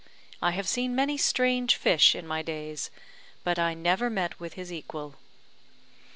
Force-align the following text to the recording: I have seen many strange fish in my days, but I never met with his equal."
I 0.41 0.49
have 0.53 0.67
seen 0.67 0.95
many 0.95 1.15
strange 1.15 1.75
fish 1.75 2.15
in 2.15 2.25
my 2.25 2.41
days, 2.41 2.89
but 3.43 3.59
I 3.59 3.75
never 3.75 4.09
met 4.09 4.39
with 4.39 4.53
his 4.53 4.73
equal." 4.73 5.13